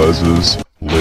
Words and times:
Les's 0.00 0.56
League. 0.80 0.94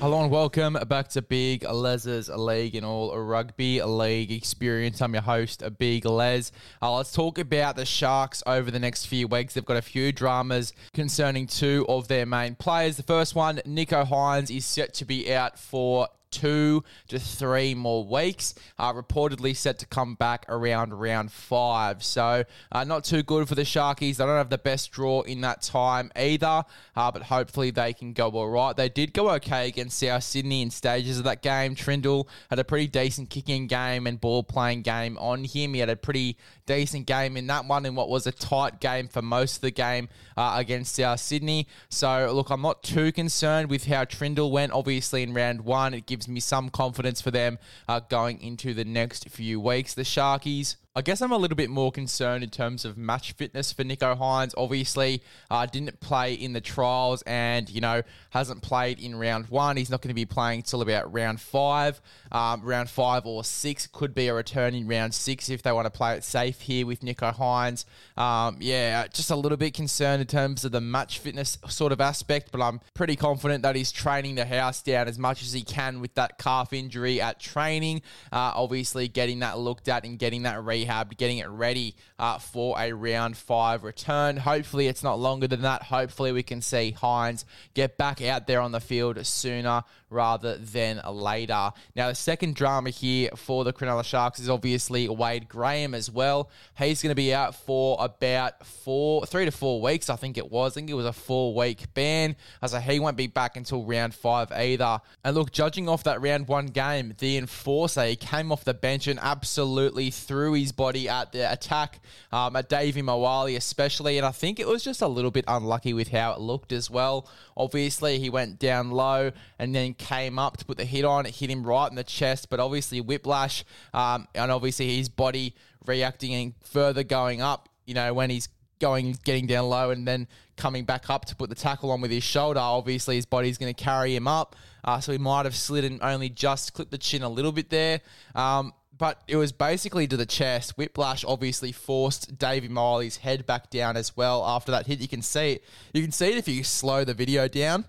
Hello 0.00 0.22
and 0.22 0.30
welcome 0.30 0.78
back 0.86 1.08
to 1.08 1.20
Big 1.20 1.64
Les's 1.64 2.28
League 2.28 2.76
and 2.76 2.86
all 2.86 3.18
rugby 3.18 3.82
league 3.82 4.30
experience. 4.30 5.02
I'm 5.02 5.14
your 5.14 5.22
host, 5.22 5.64
Big 5.80 6.04
Les. 6.04 6.52
Uh, 6.80 6.94
let's 6.94 7.10
talk 7.10 7.38
about 7.38 7.74
the 7.74 7.84
Sharks 7.84 8.44
over 8.46 8.70
the 8.70 8.78
next 8.78 9.06
few 9.06 9.26
weeks. 9.26 9.54
They've 9.54 9.64
got 9.64 9.78
a 9.78 9.82
few 9.82 10.12
dramas 10.12 10.72
concerning 10.94 11.48
two 11.48 11.86
of 11.88 12.06
their 12.06 12.24
main 12.24 12.54
players. 12.54 12.96
The 12.96 13.02
first 13.02 13.34
one, 13.34 13.56
Nicho 13.66 14.06
Hynes, 14.06 14.56
is 14.56 14.64
set 14.64 14.94
to 14.94 15.04
be 15.04 15.34
out 15.34 15.58
for 15.58 16.06
two 16.32 16.82
to 17.08 17.18
three 17.18 17.74
more 17.74 18.04
weeks. 18.04 18.54
Uh, 18.78 18.92
reportedly 18.92 19.54
set 19.54 19.78
to 19.78 19.86
come 19.86 20.14
back 20.14 20.44
around 20.48 20.94
round 20.94 21.30
five. 21.30 22.02
So 22.02 22.44
uh, 22.72 22.84
not 22.84 23.04
too 23.04 23.22
good 23.22 23.48
for 23.48 23.54
the 23.54 23.62
Sharkies. 23.62 24.16
They 24.16 24.24
don't 24.24 24.36
have 24.36 24.50
the 24.50 24.58
best 24.58 24.90
draw 24.90 25.20
in 25.22 25.42
that 25.42 25.62
time 25.62 26.10
either, 26.16 26.64
uh, 26.96 27.10
but 27.12 27.22
hopefully 27.22 27.70
they 27.70 27.92
can 27.92 28.12
go 28.12 28.30
all 28.30 28.50
right. 28.50 28.76
They 28.76 28.88
did 28.88 29.12
go 29.12 29.30
okay 29.34 29.68
against 29.68 29.98
South 29.98 30.24
Sydney 30.24 30.62
in 30.62 30.70
stages 30.70 31.18
of 31.18 31.24
that 31.24 31.42
game. 31.42 31.74
Trindall 31.74 32.26
had 32.50 32.58
a 32.58 32.64
pretty 32.64 32.88
decent 32.88 33.30
kicking 33.30 33.66
game 33.66 34.06
and 34.06 34.20
ball 34.20 34.42
playing 34.42 34.82
game 34.82 35.18
on 35.18 35.44
him. 35.44 35.74
He 35.74 35.80
had 35.80 35.90
a 35.90 35.96
pretty 35.96 36.36
decent 36.66 37.06
game 37.06 37.36
in 37.36 37.46
that 37.48 37.66
one 37.66 37.84
in 37.86 37.94
what 37.94 38.08
was 38.08 38.26
a 38.26 38.32
tight 38.32 38.80
game 38.80 39.08
for 39.08 39.22
most 39.22 39.56
of 39.56 39.60
the 39.62 39.70
game 39.70 40.08
uh, 40.36 40.54
against 40.56 40.94
South 40.94 41.20
Sydney. 41.20 41.66
So 41.88 42.32
look, 42.32 42.50
I'm 42.50 42.62
not 42.62 42.82
too 42.82 43.12
concerned 43.12 43.68
with 43.70 43.86
how 43.86 44.04
Trindall 44.04 44.50
went. 44.50 44.72
Obviously 44.72 45.22
in 45.22 45.34
round 45.34 45.62
one, 45.62 45.94
it 45.94 46.06
gives 46.06 46.21
gives 46.22 46.28
me 46.28 46.40
some 46.40 46.68
confidence 46.68 47.20
for 47.20 47.32
them 47.32 47.58
uh, 47.88 47.98
going 48.08 48.40
into 48.40 48.74
the 48.74 48.84
next 48.84 49.28
few 49.28 49.58
weeks. 49.58 49.94
The 49.94 50.02
Sharkies 50.02 50.76
I 50.94 51.00
guess 51.00 51.22
I'm 51.22 51.32
a 51.32 51.38
little 51.38 51.56
bit 51.56 51.70
more 51.70 51.90
concerned 51.90 52.44
in 52.44 52.50
terms 52.50 52.84
of 52.84 52.98
match 52.98 53.32
fitness 53.32 53.72
for 53.72 53.82
Nicho 53.82 54.14
Hynes. 54.14 54.52
Obviously, 54.58 55.22
uh, 55.50 55.64
didn't 55.64 56.00
play 56.00 56.34
in 56.34 56.52
the 56.52 56.60
trials 56.60 57.22
and, 57.22 57.70
you 57.70 57.80
know, 57.80 58.02
hasn't 58.28 58.60
played 58.60 59.00
in 59.00 59.16
round 59.16 59.48
one. 59.48 59.78
He's 59.78 59.88
not 59.88 60.02
going 60.02 60.10
to 60.10 60.14
be 60.14 60.26
playing 60.26 60.64
till 60.64 60.82
about 60.82 61.10
round 61.10 61.40
five. 61.40 61.98
Um, 62.30 62.60
round 62.60 62.90
five 62.90 63.24
or 63.24 63.42
six 63.42 63.86
could 63.86 64.14
be 64.14 64.28
a 64.28 64.34
return 64.34 64.74
in 64.74 64.86
round 64.86 65.14
six 65.14 65.48
if 65.48 65.62
they 65.62 65.72
want 65.72 65.86
to 65.86 65.90
play 65.90 66.14
it 66.14 66.24
safe 66.24 66.60
here 66.60 66.84
with 66.84 67.00
Nicho 67.00 67.34
Hynes. 67.34 67.86
Um, 68.20 68.58
yeah, 68.60 69.06
just 69.06 69.30
a 69.30 69.36
little 69.36 69.56
bit 69.56 69.72
concerned 69.72 70.20
in 70.20 70.26
terms 70.26 70.62
of 70.62 70.72
the 70.72 70.82
match 70.82 71.20
fitness 71.20 71.56
sort 71.68 71.92
of 71.92 72.02
aspect, 72.02 72.52
but 72.52 72.60
I'm 72.60 72.80
pretty 72.92 73.16
confident 73.16 73.62
that 73.62 73.76
he's 73.76 73.92
training 73.92 74.34
the 74.34 74.44
house 74.44 74.82
down 74.82 75.08
as 75.08 75.18
much 75.18 75.40
as 75.40 75.54
he 75.54 75.62
can 75.62 76.02
with 76.02 76.12
that 76.16 76.36
calf 76.36 76.74
injury 76.74 77.18
at 77.18 77.40
training. 77.40 78.02
Uh, 78.30 78.52
obviously, 78.54 79.08
getting 79.08 79.38
that 79.38 79.58
looked 79.58 79.88
at 79.88 80.04
and 80.04 80.18
getting 80.18 80.42
that 80.42 80.62
re 80.62 80.81
rehab, 80.82 81.16
getting 81.16 81.38
it 81.38 81.48
ready 81.48 81.94
uh, 82.18 82.38
for 82.38 82.76
a 82.78 82.92
round 82.92 83.36
five 83.36 83.84
return. 83.84 84.36
Hopefully, 84.36 84.88
it's 84.88 85.02
not 85.02 85.18
longer 85.18 85.46
than 85.46 85.62
that. 85.62 85.82
Hopefully, 85.84 86.32
we 86.32 86.42
can 86.42 86.60
see 86.60 86.94
Hynes 87.00 87.44
get 87.74 87.96
back 87.96 88.20
out 88.22 88.46
there 88.46 88.60
on 88.60 88.72
the 88.72 88.80
field 88.80 89.24
sooner 89.24 89.84
rather 90.12 90.58
than 90.58 91.00
later. 91.10 91.70
Now, 91.96 92.08
the 92.08 92.14
second 92.14 92.54
drama 92.54 92.90
here 92.90 93.30
for 93.34 93.64
the 93.64 93.72
Cronulla 93.72 94.04
Sharks 94.04 94.38
is 94.38 94.50
obviously 94.50 95.08
Wade 95.08 95.48
Graham 95.48 95.94
as 95.94 96.10
well. 96.10 96.50
He's 96.76 97.02
going 97.02 97.10
to 97.10 97.16
be 97.16 97.32
out 97.34 97.54
for 97.54 97.96
about 97.98 98.64
four, 98.66 99.24
three 99.26 99.46
to 99.46 99.50
four 99.50 99.80
weeks, 99.80 100.10
I 100.10 100.16
think 100.16 100.36
it 100.36 100.50
was. 100.50 100.72
I 100.72 100.74
think 100.74 100.90
it 100.90 100.94
was 100.94 101.06
a 101.06 101.12
four 101.12 101.54
week 101.54 101.92
ban. 101.94 102.36
So 102.66 102.78
he 102.78 103.00
won't 103.00 103.16
be 103.16 103.26
back 103.26 103.56
until 103.56 103.84
round 103.84 104.14
five 104.14 104.52
either. 104.52 105.00
And 105.24 105.34
look, 105.34 105.50
judging 105.50 105.88
off 105.88 106.04
that 106.04 106.20
round 106.20 106.46
one 106.46 106.66
game, 106.66 107.14
the 107.18 107.38
enforcer, 107.38 108.04
he 108.04 108.16
came 108.16 108.52
off 108.52 108.64
the 108.64 108.74
bench 108.74 109.06
and 109.06 109.18
absolutely 109.20 110.10
threw 110.10 110.52
his 110.52 110.71
body 110.72 111.08
at 111.08 111.32
the 111.32 111.50
attack 111.50 112.00
um, 112.32 112.56
at 112.56 112.68
Davvy 112.68 113.02
Moale, 113.02 113.56
especially. 113.56 114.18
And 114.18 114.26
I 114.26 114.32
think 114.32 114.58
it 114.58 114.66
was 114.66 114.82
just 114.82 115.02
a 115.02 115.06
little 115.06 115.30
bit 115.30 115.44
unlucky 115.46 115.92
with 115.92 116.08
how 116.08 116.32
it 116.32 116.40
looked 116.40 116.72
as 116.72 116.90
well. 116.90 117.28
Obviously, 117.56 118.18
he 118.18 118.30
went 118.30 118.58
down 118.58 118.90
low 118.90 119.30
and 119.58 119.74
then 119.74 119.94
came 119.94 120.38
up 120.38 120.56
to 120.56 120.64
put 120.64 120.78
the 120.78 120.84
hit 120.84 121.04
on. 121.04 121.26
It 121.26 121.36
hit 121.36 121.50
him 121.50 121.62
right 121.62 121.88
in 121.88 121.96
the 121.96 122.04
chest, 122.04 122.50
but 122.50 122.60
obviously 122.60 123.00
whiplash, 123.00 123.64
um, 123.94 124.26
and 124.34 124.50
obviously 124.50 124.96
his 124.96 125.08
body 125.08 125.54
reacting 125.86 126.34
and 126.34 126.54
further 126.64 127.04
going 127.04 127.40
up. 127.40 127.68
You 127.86 127.94
know 127.94 128.14
when 128.14 128.30
he's 128.30 128.48
going 128.82 129.16
getting 129.24 129.46
down 129.46 129.68
low 129.68 129.90
and 129.90 130.06
then 130.06 130.26
coming 130.56 130.84
back 130.84 131.08
up 131.08 131.24
to 131.24 131.36
put 131.36 131.48
the 131.48 131.54
tackle 131.54 131.90
on 131.90 132.00
with 132.00 132.10
his 132.10 132.24
shoulder. 132.24 132.60
Obviously, 132.60 133.16
his 133.16 133.24
body's 133.24 133.56
going 133.56 133.72
to 133.72 133.84
carry 133.84 134.14
him 134.14 134.28
up, 134.28 134.56
uh, 134.84 135.00
so 135.00 135.12
he 135.12 135.18
might 135.18 135.44
have 135.44 135.56
slid 135.56 135.84
and 135.84 136.02
only 136.02 136.28
just 136.28 136.74
clipped 136.74 136.90
the 136.90 136.98
chin 136.98 137.22
a 137.22 137.28
little 137.28 137.52
bit 137.52 137.70
there. 137.70 138.00
Um, 138.34 138.72
but 139.02 139.20
it 139.26 139.34
was 139.34 139.50
basically 139.50 140.06
to 140.06 140.16
the 140.16 140.24
chest. 140.24 140.78
Whiplash 140.78 141.24
obviously 141.24 141.72
forced 141.72 142.38
Davvy 142.38 142.70
Moale's 142.70 143.16
head 143.16 143.44
back 143.44 143.68
down 143.68 143.96
as 143.96 144.16
well 144.16 144.44
after 144.46 144.70
that 144.70 144.86
hit. 144.86 145.00
You 145.00 145.08
can 145.08 145.22
see 145.22 145.54
it. 145.54 145.64
You 145.92 146.02
can 146.02 146.12
see 146.12 146.28
it 146.28 146.36
if 146.36 146.46
you 146.46 146.62
slow 146.62 147.02
the 147.02 147.12
video 147.12 147.48
down 147.48 147.86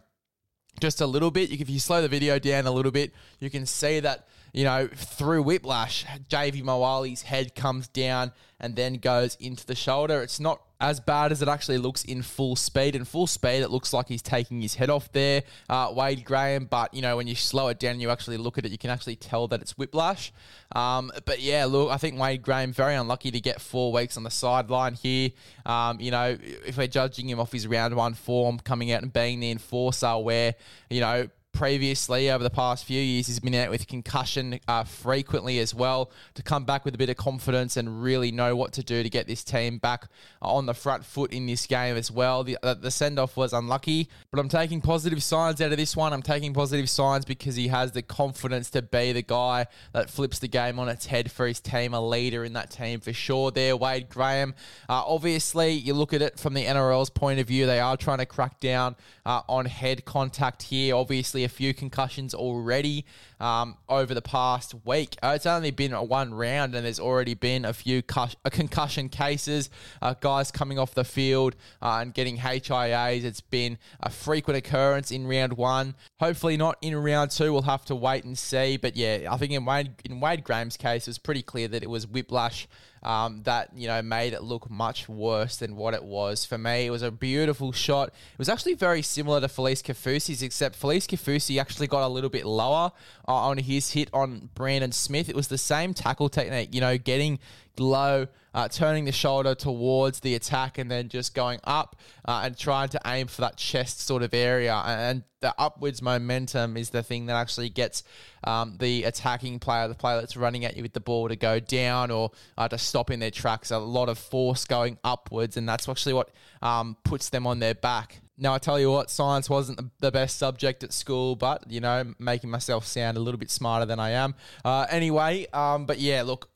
just 0.79 1.01
a 1.01 1.05
little 1.05 1.29
bit. 1.29 1.51
If 1.51 1.69
you 1.69 1.77
slow 1.77 2.01
the 2.01 2.07
video 2.07 2.39
down 2.39 2.65
a 2.65 2.71
little 2.71 2.91
bit, 2.91 3.13
you 3.39 3.51
can 3.51 3.67
see 3.67 3.99
that 3.99 4.27
you 4.53 4.63
know, 4.63 4.87
through 4.93 5.41
whiplash, 5.43 6.05
Davvy 6.29 6.63
Moale's 6.63 7.23
head 7.23 7.55
comes 7.55 7.87
down 7.87 8.31
and 8.59 8.75
then 8.75 8.95
goes 8.95 9.35
into 9.39 9.65
the 9.65 9.75
shoulder. 9.75 10.21
It's 10.21 10.39
not 10.39 10.61
as 10.79 10.99
bad 10.99 11.31
as 11.31 11.41
it 11.41 11.47
actually 11.47 11.79
looks 11.79 12.03
in 12.03 12.21
full 12.21 12.55
speed. 12.55 12.95
In 12.95 13.03
full 13.03 13.25
speed, 13.25 13.61
it 13.61 13.71
looks 13.71 13.93
like 13.93 14.07
he's 14.07 14.21
taking 14.21 14.61
his 14.61 14.75
head 14.75 14.91
off 14.91 15.11
there, 15.11 15.41
uh, 15.69 15.91
Wade 15.95 16.23
Graham. 16.23 16.65
But 16.65 16.93
you 16.93 17.01
know, 17.01 17.17
when 17.17 17.25
you 17.25 17.35
slow 17.35 17.69
it 17.69 17.79
down, 17.79 17.99
you 17.99 18.11
actually 18.11 18.37
look 18.37 18.59
at 18.59 18.65
it, 18.65 18.71
you 18.71 18.77
can 18.77 18.91
actually 18.91 19.15
tell 19.15 19.47
that 19.47 19.61
it's 19.61 19.75
whiplash. 19.77 20.31
Um, 20.75 21.11
but 21.25 21.41
yeah, 21.41 21.65
look, 21.65 21.89
I 21.89 21.97
think 21.97 22.19
Wade 22.19 22.43
Graham 22.43 22.73
very 22.73 22.95
unlucky 22.95 23.31
to 23.31 23.39
get 23.39 23.59
four 23.59 23.91
weeks 23.91 24.17
on 24.17 24.23
the 24.23 24.31
sideline 24.31 24.93
here. 24.93 25.31
Um, 25.65 25.99
you 25.99 26.11
know, 26.11 26.37
if 26.65 26.77
we're 26.77 26.87
judging 26.87 27.27
him 27.27 27.39
off 27.39 27.51
his 27.51 27.65
round 27.65 27.95
one 27.95 28.13
form, 28.13 28.59
coming 28.59 28.91
out 28.91 29.01
and 29.01 29.11
being 29.11 29.39
the 29.39 29.49
enforcer, 29.49 30.17
where 30.19 30.53
you 30.89 31.01
know 31.01 31.27
previously 31.53 32.31
over 32.31 32.43
the 32.43 32.49
past 32.49 32.83
few 32.83 32.99
years 32.99 33.27
he's 33.27 33.39
been 33.39 33.53
out 33.53 33.69
with 33.69 33.87
concussion 33.87 34.59
uh, 34.67 34.83
frequently 34.83 35.59
as 35.59 35.73
well 35.73 36.09
to 36.33 36.41
come 36.41 36.65
back 36.65 36.83
with 36.83 36.95
a 36.95 36.97
bit 36.97 37.09
of 37.09 37.15
confidence 37.15 37.77
and 37.77 38.01
really 38.01 38.31
know 38.31 38.55
what 38.55 38.73
to 38.73 38.83
do 38.83 39.03
to 39.03 39.09
get 39.09 39.27
this 39.27 39.43
team 39.43 39.77
back 39.77 40.07
on 40.41 40.65
the 40.65 40.73
front 40.73 41.05
foot 41.05 41.31
in 41.31 41.45
this 41.45 41.67
game 41.67 41.95
as 41.95 42.09
well. 42.09 42.43
The, 42.43 42.57
uh, 42.63 42.73
the 42.73 42.89
send-off 42.89 43.37
was 43.37 43.53
unlucky 43.53 44.09
but 44.31 44.39
i'm 44.39 44.49
taking 44.49 44.81
positive 44.81 45.21
signs 45.21 45.61
out 45.61 45.71
of 45.71 45.77
this 45.77 45.95
one. 45.95 46.11
I'm 46.11 46.23
taking 46.23 46.53
positive 46.53 46.89
signs 46.89 47.23
because 47.23 47.55
he 47.55 47.67
has 47.67 47.91
the 47.91 48.01
confidence 48.01 48.71
to 48.71 48.81
be 48.81 49.13
the 49.13 49.21
guy 49.21 49.67
that 49.93 50.09
flips 50.09 50.39
the 50.39 50.47
game 50.47 50.79
on 50.79 50.89
its 50.89 51.05
head 51.05 51.31
for 51.31 51.45
his 51.45 51.59
team 51.59 51.93
a 51.93 52.01
leader 52.01 52.43
in 52.43 52.53
that 52.53 52.71
team 52.71 52.99
for 52.99 53.13
sure 53.13 53.51
there 53.51 53.77
wade 53.77 54.09
graham. 54.09 54.55
Uh, 54.89 55.03
obviously 55.05 55.71
you 55.71 55.93
look 55.93 56.13
at 56.13 56.23
it 56.23 56.39
from 56.39 56.55
the 56.55 56.65
nrl's 56.65 57.11
point 57.11 57.39
of 57.39 57.47
view 57.47 57.67
they 57.67 57.79
are 57.79 57.95
trying 57.95 58.17
to 58.17 58.25
crack 58.25 58.59
down 58.59 58.95
uh, 59.25 59.41
on 59.47 59.65
head 59.65 60.03
contact 60.03 60.63
here. 60.63 60.95
Obviously 60.95 61.42
a 61.43 61.49
few 61.49 61.73
concussions 61.73 62.33
already 62.33 63.05
um, 63.39 63.77
over 63.89 64.13
the 64.13 64.21
past 64.21 64.73
week. 64.85 65.17
Uh, 65.21 65.33
it's 65.35 65.45
only 65.45 65.71
been 65.71 65.91
one 65.91 66.33
round, 66.33 66.75
and 66.75 66.85
there's 66.85 66.99
already 66.99 67.33
been 67.33 67.65
a 67.65 67.73
few 67.73 68.01
cus- 68.01 68.35
uh, 68.45 68.49
concussion 68.49 69.09
cases. 69.09 69.69
Uh, 70.01 70.13
guys 70.19 70.51
coming 70.51 70.79
off 70.79 70.93
the 70.93 71.03
field 71.03 71.55
uh, 71.81 71.99
and 72.01 72.13
getting 72.13 72.37
HIAs. 72.37 73.23
It's 73.23 73.41
been 73.41 73.77
a 73.99 74.09
frequent 74.09 74.57
occurrence 74.57 75.11
in 75.11 75.27
round 75.27 75.53
one. 75.53 75.95
Hopefully 76.19 76.57
not 76.57 76.77
in 76.81 76.95
round 76.95 77.31
two. 77.31 77.51
We'll 77.51 77.63
have 77.63 77.85
to 77.85 77.95
wait 77.95 78.23
and 78.23 78.37
see. 78.37 78.77
But 78.77 78.95
yeah, 78.95 79.27
I 79.29 79.37
think 79.37 79.51
in 79.51 79.65
Wade 79.65 79.91
in 80.05 80.19
Wade 80.19 80.43
Graham's 80.43 80.77
case, 80.77 81.07
it 81.07 81.11
was 81.11 81.17
pretty 81.17 81.41
clear 81.43 81.67
that 81.67 81.83
it 81.83 81.89
was 81.89 82.07
whiplash 82.07 82.67
um, 83.03 83.43
that 83.43 83.69
you 83.75 83.87
know 83.87 84.01
made 84.01 84.33
it 84.33 84.43
look 84.43 84.69
much 84.69 85.07
worse 85.07 85.57
than 85.57 85.75
what 85.75 85.93
it 85.93 86.03
was. 86.03 86.45
For 86.45 86.57
me, 86.57 86.85
it 86.85 86.89
was 86.89 87.01
a 87.01 87.11
beautiful 87.11 87.71
shot. 87.71 88.09
It 88.09 88.39
was 88.39 88.49
actually 88.49 88.73
very 88.73 89.01
similar 89.01 89.41
to 89.41 89.47
Felise 89.47 89.83
Kaufusi's, 89.83 90.41
except 90.41 90.79
Felise 90.79 91.07
Kaufusi 91.07 91.59
actually 91.59 91.87
got 91.87 92.05
a 92.05 92.07
little 92.07 92.29
bit 92.29 92.45
lower 92.45 92.91
uh, 93.27 93.33
on 93.33 93.57
his 93.57 93.91
hit 93.91 94.09
on 94.13 94.49
Brandon 94.55 94.91
Smith. 94.91 95.29
It 95.29 95.35
was 95.35 95.49
the 95.49 95.57
same 95.57 95.93
tackle 95.93 96.29
technique, 96.29 96.73
you 96.73 96.81
know, 96.81 96.97
getting 96.97 97.39
low, 97.79 98.27
uh, 98.53 98.67
turning 98.67 99.05
the 99.05 99.11
shoulder 99.11 99.55
towards 99.55 100.19
the 100.19 100.35
attack, 100.35 100.77
and 100.77 100.89
then 100.89 101.09
just 101.09 101.33
going 101.33 101.59
up 101.63 101.95
uh, 102.25 102.41
and 102.43 102.57
trying 102.57 102.89
to 102.89 102.99
aim 103.05 103.27
for 103.27 103.41
that 103.41 103.57
chest 103.57 104.01
sort 104.01 104.23
of 104.23 104.33
area. 104.33 104.73
And 104.73 105.23
the 105.41 105.53
upwards 105.57 106.01
momentum 106.01 106.77
is 106.77 106.91
the 106.91 107.03
thing 107.03 107.25
that 107.25 107.35
actually 107.35 107.69
gets 107.69 108.03
um, 108.43 108.77
the 108.79 109.03
attacking 109.03 109.59
player, 109.59 109.87
the 109.87 109.95
player 109.95 110.19
that's 110.19 110.37
running 110.37 110.65
at 110.65 110.77
you 110.77 110.83
with 110.83 110.93
the 110.93 110.99
ball, 110.99 111.27
to 111.29 111.35
go 111.35 111.59
down 111.59 112.11
or 112.11 112.31
uh, 112.57 112.67
to 112.67 112.77
stop 112.77 113.09
in 113.11 113.19
their 113.19 113.31
tracks. 113.31 113.71
A 113.71 113.79
lot 113.79 114.09
of 114.09 114.17
force 114.17 114.65
going 114.65 114.97
upwards, 115.03 115.57
and 115.57 115.67
that's 115.67 115.89
actually 115.89 116.13
what 116.13 116.29
um, 116.61 116.95
puts 117.03 117.29
them 117.29 117.47
on 117.47 117.59
their 117.59 117.75
back. 117.75 118.19
Now, 118.35 118.55
I 118.55 118.57
tell 118.57 118.79
you 118.79 118.89
what, 118.89 119.11
science 119.11 119.47
wasn't 119.47 119.79
the 119.99 120.11
best 120.11 120.39
subject 120.39 120.83
at 120.83 120.91
school, 120.91 121.35
but, 121.35 121.69
you 121.69 121.79
know, 121.79 122.15
making 122.17 122.49
myself 122.49 122.83
sound 122.83 123.15
a 123.15 123.19
little 123.19 123.37
bit 123.37 123.51
smarter 123.51 123.85
than 123.85 123.99
I 123.99 124.09
am. 124.09 124.33
Uh, 124.65 124.87
anyway, 124.89 125.45
um, 125.53 125.85
but 125.85 125.99
yeah, 125.99 126.23
look, 126.23 126.49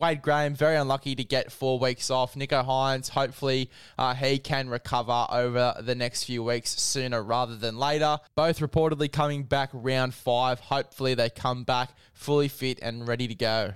Wade 0.00 0.22
Graham, 0.22 0.54
very 0.54 0.76
unlucky 0.76 1.14
to 1.14 1.24
get 1.24 1.52
four 1.52 1.78
weeks 1.78 2.10
off. 2.10 2.34
Nicho 2.34 2.64
Hynes, 2.64 3.08
hopefully 3.08 3.70
uh, 3.98 4.14
he 4.14 4.38
can 4.38 4.68
recover 4.68 5.26
over 5.30 5.74
the 5.80 5.94
next 5.94 6.24
few 6.24 6.42
weeks 6.42 6.70
sooner 6.70 7.22
rather 7.22 7.56
than 7.56 7.76
later. 7.76 8.18
Both 8.34 8.60
reportedly 8.60 9.10
coming 9.10 9.44
back 9.44 9.70
round 9.72 10.14
five. 10.14 10.60
Hopefully 10.60 11.14
they 11.14 11.30
come 11.30 11.64
back 11.64 11.90
fully 12.12 12.48
fit 12.48 12.78
and 12.82 13.06
ready 13.06 13.28
to 13.28 13.34
go. 13.34 13.74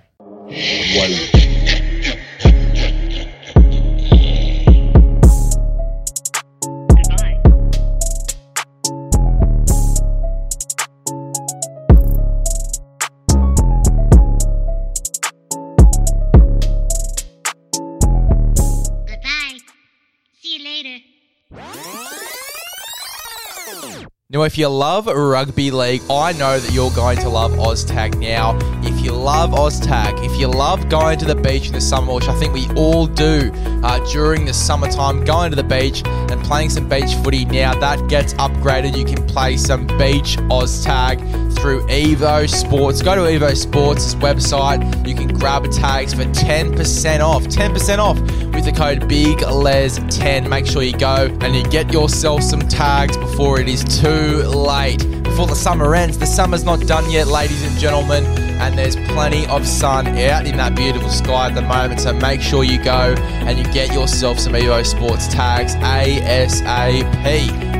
Now, 24.31 24.43
if 24.43 24.59
you 24.59 24.67
love 24.67 25.07
rugby 25.07 25.71
league, 25.71 26.03
I 26.07 26.33
know 26.33 26.59
that 26.59 26.71
you're 26.71 26.91
going 26.91 27.17
to 27.17 27.29
love 27.29 27.53
OzTag 27.53 28.19
now. 28.19 28.59
If 28.83 29.03
you 29.03 29.11
love 29.11 29.49
OzTag, 29.49 30.23
if 30.23 30.39
you 30.39 30.45
love 30.45 30.87
going 30.87 31.17
to 31.17 31.25
the 31.25 31.33
beach 31.33 31.65
in 31.65 31.73
the 31.73 31.81
summer, 31.81 32.13
which 32.13 32.27
I 32.27 32.35
think 32.35 32.53
we 32.53 32.67
all 32.75 33.07
do 33.07 33.51
uh, 33.83 33.97
during 34.11 34.45
the 34.45 34.53
summertime, 34.53 35.25
going 35.25 35.49
to 35.49 35.55
the 35.55 35.63
beach 35.63 36.03
and 36.05 36.39
playing 36.43 36.69
some 36.69 36.87
beach 36.87 37.15
footy, 37.23 37.45
now 37.45 37.73
that 37.79 38.07
gets 38.07 38.35
upgraded. 38.35 38.95
You 38.95 39.03
can 39.03 39.25
play 39.25 39.57
some 39.57 39.87
beach 39.87 40.37
OzTag 40.37 41.48
through 41.59 41.81
Evo 41.87 42.49
Sports. 42.49 43.01
Go 43.01 43.15
to 43.15 43.21
Evo 43.21 43.55
Sports' 43.55 44.15
website. 44.15 45.07
You 45.07 45.15
can 45.15 45.27
grab 45.27 45.69
tags 45.71 46.13
for 46.13 46.23
10% 46.23 47.19
off. 47.19 47.43
10% 47.43 47.99
off 47.99 48.19
with 48.53 48.65
the 48.65 48.71
code 48.71 49.01
BIGLES10. 49.01 50.49
Make 50.49 50.65
sure 50.65 50.83
you 50.83 50.97
go 50.97 51.27
and 51.41 51.55
you 51.55 51.63
get 51.65 51.91
yourself 51.91 52.43
some 52.43 52.61
tags 52.61 53.17
before 53.17 53.59
it 53.59 53.67
is 53.67 53.83
too 53.83 54.43
late. 54.43 55.05
Before 55.23 55.47
the 55.47 55.55
summer 55.55 55.95
ends, 55.95 56.17
the 56.17 56.25
summer's 56.25 56.63
not 56.63 56.81
done 56.81 57.09
yet, 57.09 57.27
ladies 57.27 57.63
and 57.63 57.77
gentlemen, 57.77 58.25
and 58.25 58.77
there's 58.77 58.95
plenty 58.95 59.45
of 59.47 59.65
sun 59.65 60.07
out 60.07 60.45
in 60.45 60.57
that 60.57 60.75
beautiful 60.75 61.09
sky 61.09 61.47
at 61.47 61.55
the 61.55 61.61
moment. 61.61 62.01
So 62.01 62.13
make 62.13 62.41
sure 62.41 62.63
you 62.63 62.83
go 62.83 63.15
and 63.19 63.57
you 63.57 63.63
get 63.71 63.93
yourself 63.93 64.39
some 64.39 64.53
Evo 64.53 64.85
Sports 64.85 65.27
tags 65.27 65.75
ASAP. 65.75 67.03